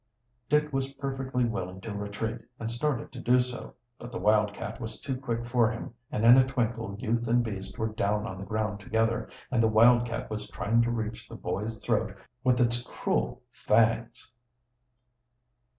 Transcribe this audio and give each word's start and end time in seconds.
Dick 0.49 0.73
was 0.73 0.93
perfectly 0.93 1.45
willing 1.45 1.79
to 1.81 1.93
retreat, 1.93 2.39
and 2.59 2.71
started 2.71 3.11
to 3.13 3.19
do 3.19 3.39
so. 3.39 3.75
But 3.99 4.11
the 4.11 4.17
wildcat 4.17 4.81
was 4.81 4.99
too 4.99 5.15
quick 5.21 5.45
for 5.45 5.69
him, 5.69 5.93
and 6.11 6.25
in 6.25 6.39
a 6.39 6.47
twinkle 6.47 6.95
youth 6.97 7.27
and 7.27 7.43
beast 7.43 7.77
were 7.77 7.89
down 7.93 8.25
on 8.25 8.39
the 8.39 8.43
ground 8.43 8.79
together, 8.79 9.29
and 9.51 9.61
the 9.61 9.67
wildcat 9.67 10.27
was 10.31 10.49
trying 10.49 10.81
to 10.81 10.91
reach 10.91 11.29
the 11.29 11.35
boy's 11.35 11.85
throat 11.85 12.15
with 12.43 12.59
its 12.59 12.81
cruel 12.81 13.43
fangs! 13.51 14.33